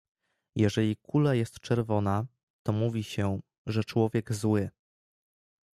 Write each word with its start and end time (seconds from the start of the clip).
"Jeżeli 0.55 0.95
kula 0.95 1.33
jest 1.35 1.59
czerwona, 1.59 2.25
to 2.63 2.71
mówi 2.71 3.03
się, 3.03 3.41
że 3.65 3.83
człowiek 3.83 4.33
„zły“." 4.33 4.69